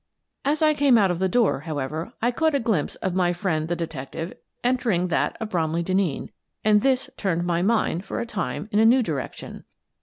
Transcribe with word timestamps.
As 0.43 0.63
I 0.63 0.73
came 0.73 0.97
out 0.97 1.11
of 1.11 1.19
the 1.19 1.29
door, 1.29 1.59
however, 1.59 2.11
I 2.23 2.31
caught 2.31 2.55
a 2.55 2.59
glimpse 2.59 2.95
of 3.05 3.13
my 3.13 3.33
friend 3.33 3.67
the 3.67 3.75
detective 3.75 4.33
entering 4.63 5.09
that 5.09 5.37
of 5.39 5.51
Bromley 5.51 5.83
Denneen, 5.83 6.31
and 6.65 6.81
this 6.81 7.11
turned 7.17 7.45
my 7.45 7.61
mind, 7.61 8.03
for 8.03 8.19
a 8.19 8.25
time, 8.25 8.67
in 8.71 8.79
a 8.79 8.85
new 8.87 9.03
direction. 9.03 9.63